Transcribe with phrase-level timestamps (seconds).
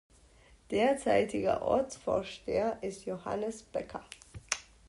[0.71, 4.03] Derzeitiger Ortsvorsteher ist Johannes Becker.